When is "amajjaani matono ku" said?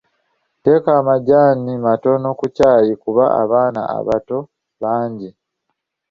0.99-2.45